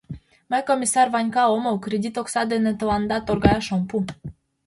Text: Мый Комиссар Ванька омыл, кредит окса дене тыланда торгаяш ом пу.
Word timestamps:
Мый 0.51 0.61
Комиссар 0.69 1.07
Ванька 1.13 1.43
омыл, 1.55 1.75
кредит 1.85 2.15
окса 2.21 2.41
дене 2.51 2.71
тыланда 2.79 3.17
торгаяш 3.27 3.67
ом 3.75 3.83
пу. 3.89 3.97